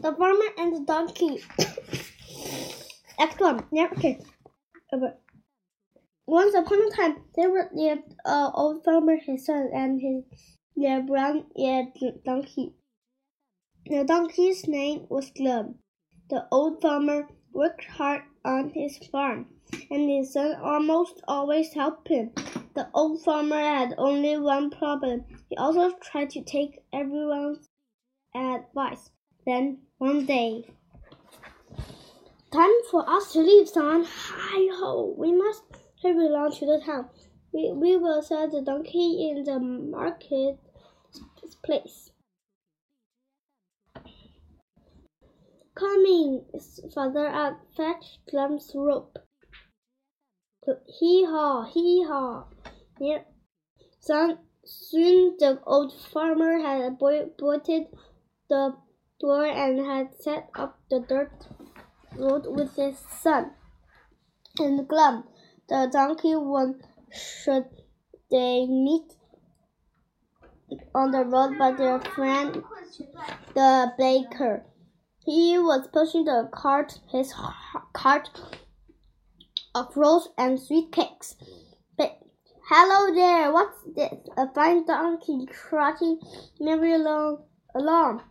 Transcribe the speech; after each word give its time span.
The 0.00 0.14
farmer 0.14 0.50
and 0.56 0.74
the 0.74 0.80
donkey. 0.80 1.42
Act 3.18 3.40
one. 3.40 3.64
Okay. 3.72 4.18
Uh, 4.92 5.10
Once 6.26 6.54
upon 6.54 6.80
a 6.80 6.90
time, 6.90 7.16
there 7.34 7.70
lived 7.74 8.14
an 8.24 8.50
old 8.54 8.84
farmer, 8.84 9.16
his 9.16 9.44
son, 9.44 9.68
and 9.74 10.00
his 10.00 10.24
their 10.76 11.02
brown-eared 11.02 11.88
donkey. 12.24 12.72
The 13.86 14.04
donkey's 14.04 14.66
name 14.66 15.06
was 15.10 15.30
Glum. 15.36 15.74
The 16.30 16.46
old 16.50 16.80
farmer 16.80 17.28
worked 17.52 17.84
hard 17.84 18.22
on 18.44 18.70
his 18.70 18.96
farm, 19.12 19.46
and 19.90 20.08
his 20.08 20.32
son 20.32 20.54
almost 20.62 21.20
always 21.28 21.74
helped 21.74 22.08
him. 22.08 22.30
The 22.74 22.88
old 22.94 23.22
farmer 23.22 23.58
had 23.58 23.94
only 23.98 24.38
one 24.38 24.70
problem. 24.70 25.24
He 25.48 25.56
also 25.56 25.90
tried 26.00 26.30
to 26.30 26.42
take 26.42 26.78
everyone's 26.92 27.68
advice. 28.34 29.10
Then 29.44 29.78
one 30.00 30.24
day, 30.24 30.64
time 32.50 32.72
for 32.90 33.04
us 33.06 33.34
to 33.34 33.40
leave, 33.40 33.68
son. 33.68 34.02
Hi 34.02 34.68
ho! 34.78 35.14
We 35.18 35.30
must 35.30 35.62
hurry 36.02 36.24
along 36.24 36.52
to 36.52 36.64
the 36.64 36.80
town. 36.82 37.10
We, 37.52 37.70
we 37.74 37.98
will 37.98 38.22
sell 38.22 38.48
the 38.48 38.62
donkey 38.62 39.28
in 39.28 39.44
the 39.44 39.58
market 39.60 40.58
place. 41.62 42.12
Coming 45.74 46.46
farther 46.94 47.26
up, 47.26 47.60
fetch 47.76 48.20
Glum's 48.30 48.72
rope. 48.74 49.18
Hee 50.98 51.26
haw, 51.26 51.64
hee 51.64 52.06
haw. 52.08 52.44
Yeah. 52.98 53.24
Son, 53.98 54.38
soon 54.64 55.36
the 55.38 55.60
old 55.66 55.92
farmer 55.92 56.58
had 56.58 56.98
bolted 56.98 57.88
the 58.48 58.76
door 59.20 59.44
and 59.44 59.78
had 59.84 60.08
set 60.18 60.48
up 60.54 60.78
the 60.90 61.00
dirt 61.00 61.32
road 62.16 62.46
with 62.46 62.74
his 62.76 62.98
son. 62.98 63.52
And 64.58 64.88
Glum, 64.88 65.24
the 65.68 65.88
donkey, 65.92 66.34
one 66.34 66.82
should 67.12 67.66
they 68.30 68.66
meet 68.66 69.14
on 70.94 71.10
the 71.10 71.24
road 71.24 71.58
by 71.58 71.72
their 71.72 72.00
friend, 72.00 72.62
the 73.54 73.92
baker. 73.98 74.64
He 75.24 75.58
was 75.58 75.88
pushing 75.92 76.24
the 76.24 76.48
cart, 76.52 76.98
his 77.10 77.34
cart 77.92 78.30
of 79.74 79.96
rolls 79.96 80.28
and 80.38 80.58
sweet 80.58 80.92
cakes. 80.92 81.36
But, 81.96 82.18
Hello 82.68 83.14
there, 83.14 83.52
what's 83.52 83.78
this? 83.94 84.14
A 84.36 84.52
fine 84.54 84.86
donkey 84.86 85.46
trotting 85.50 86.20
merrily 86.60 86.94
along, 86.94 87.44
along, 87.74 88.22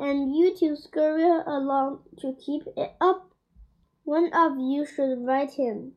and 0.00 0.34
you 0.34 0.56
two 0.56 0.76
scurry 0.76 1.24
along 1.24 2.00
to 2.20 2.34
keep 2.44 2.62
it 2.76 2.92
up. 3.00 3.30
One 4.04 4.32
of 4.32 4.58
you 4.58 4.86
should 4.86 5.24
ride 5.26 5.50
him. 5.50 5.92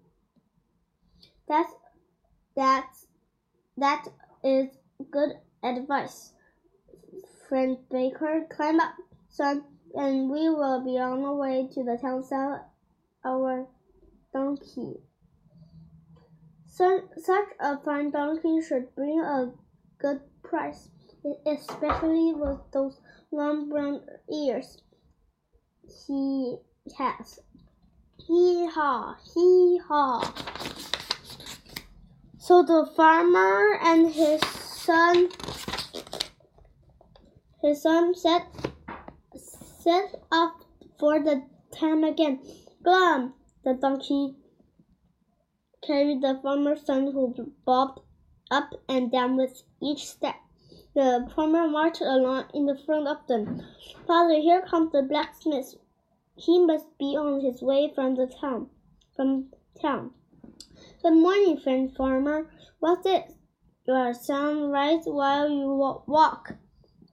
That's 1.47 1.73
that's 2.55 3.07
that 3.77 4.05
is 4.43 4.69
good 5.09 5.31
advice. 5.63 6.33
Friend 7.47 7.77
Baker, 7.89 8.47
climb 8.49 8.79
up, 8.79 8.95
son, 9.29 9.63
and 9.95 10.29
we 10.29 10.49
will 10.49 10.83
be 10.83 10.97
on 10.97 11.23
our 11.23 11.35
way 11.35 11.67
to 11.73 11.83
the 11.83 11.97
town 12.01 12.23
sell 12.23 12.71
our 13.25 13.67
donkey. 14.33 14.95
So, 16.67 17.01
such 17.17 17.49
a 17.59 17.77
fine 17.79 18.11
donkey 18.11 18.61
should 18.61 18.95
bring 18.95 19.19
a 19.19 19.51
good 19.99 20.21
price, 20.41 20.89
especially 21.45 22.33
with 22.33 22.59
those 22.71 22.99
long 23.31 23.69
brown 23.69 24.01
ears 24.31 24.77
he 26.07 26.57
has. 26.97 27.39
Hee 28.17 28.67
haw, 28.67 29.15
hee 29.33 29.79
haw. 29.87 30.33
So 32.37 32.63
the 32.63 32.85
farmer 32.95 33.79
and 33.81 34.11
his 34.11 34.41
son 34.41 35.29
his 37.61 37.81
son 37.83 38.15
set 38.15 38.47
set 39.33 40.15
off 40.31 40.53
for 40.99 41.19
the 41.19 41.43
town 41.73 42.03
again. 42.03 42.39
Glum, 42.83 43.33
the 43.63 43.73
donkey 43.73 44.35
carried 45.85 46.21
the 46.21 46.39
farmer's 46.43 46.85
son 46.85 47.11
who 47.11 47.53
bobbed 47.65 47.99
up 48.49 48.71
and 48.89 49.11
down 49.11 49.37
with 49.37 49.63
each 49.81 50.07
step. 50.07 50.35
The 50.93 51.31
farmer 51.33 51.69
marched 51.69 52.01
along 52.01 52.47
in 52.53 52.65
the 52.65 52.75
front 52.75 53.07
of 53.07 53.25
them. 53.27 53.61
Father, 54.05 54.35
here 54.35 54.61
comes 54.61 54.91
the 54.91 55.01
blacksmith. 55.01 55.75
He 56.35 56.59
must 56.65 56.97
be 56.97 57.15
on 57.15 57.39
his 57.39 57.61
way 57.61 57.93
from 57.95 58.15
the 58.15 58.27
town. 58.27 58.69
From 59.15 59.53
town. 59.81 60.11
Good 61.01 61.13
morning, 61.13 61.57
friend 61.57 61.95
farmer. 61.95 62.51
What's 62.79 63.05
it? 63.05 63.33
Your 63.87 64.13
son 64.13 64.69
rides 64.69 65.05
while 65.05 65.49
you 65.49 65.73
walk. 66.07 66.55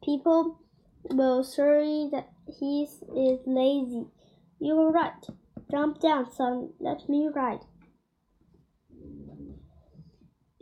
People 0.03 0.59
will 1.05 1.45
say 1.45 2.09
that 2.10 2.31
he 2.59 2.83
is 2.83 3.41
lazy. 3.47 4.06
You're 4.59 4.91
right. 4.91 5.25
Jump 5.71 6.00
down, 6.00 6.33
son. 6.33 6.71
Let 6.81 7.09
me 7.09 7.28
ride. 7.33 7.60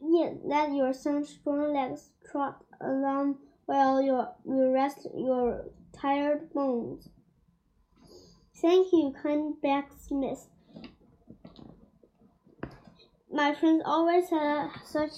Yes, 0.08 0.36
let 0.44 0.72
your 0.72 0.92
strong 0.92 1.74
legs 1.74 2.10
trot 2.30 2.64
along 2.80 3.38
while 3.66 4.00
you 4.00 4.24
rest 4.72 5.06
your 5.16 5.64
tired 5.92 6.52
bones. 6.52 7.08
Thank 8.60 8.92
you, 8.92 9.12
kind 9.20 9.60
blacksmith. 9.60 10.46
My 13.32 13.54
friends 13.54 13.82
always 13.84 14.30
had 14.30 14.70
such 14.84 15.10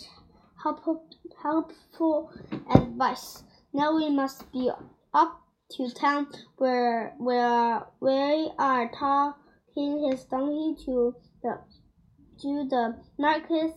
helpful, 0.63 1.07
helpful 1.43 2.33
advice. 2.75 3.45
Now 3.73 3.95
we 3.95 4.11
must 4.11 4.51
be 4.53 4.71
up 5.13 5.43
to 5.73 5.91
town 5.91 6.29
where 6.57 7.15
where 7.19 7.87
we 8.01 8.51
are 8.59 8.89
taking 8.89 10.11
his 10.11 10.25
donkey 10.25 10.83
to 10.87 11.15
the 11.43 11.59
to 12.41 12.69
the 12.69 12.97
market 13.19 13.75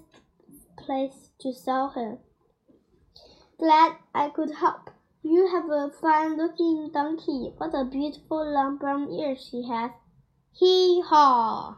place 0.82 1.30
to 1.40 1.54
sell 1.54 1.90
him. 1.90 2.18
Glad 3.58 3.98
I 4.14 4.30
could 4.30 4.52
help. 4.56 4.90
You 5.24 5.48
have 5.48 5.70
a 5.70 5.92
fine 5.92 6.38
looking 6.38 6.90
donkey. 6.92 7.54
What 7.58 7.76
a 7.76 7.86
beautiful 7.86 8.44
long 8.44 8.78
brown 8.78 9.12
ears 9.12 9.48
she 9.50 9.64
has. 9.68 9.92
Hee 10.54 11.02
haw! 11.06 11.78